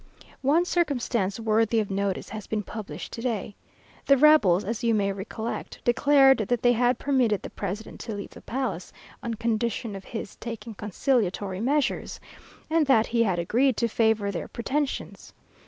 [0.41, 3.53] One circumstance worthy of notice has been published to day.
[4.07, 8.31] The rebels, as you may recollect, declared that they had permitted the president to leave
[8.31, 8.91] the palace,
[9.21, 12.19] on condition of his taking conciliatory measures,
[12.67, 15.33] and that he had agreed to favour their pretensions.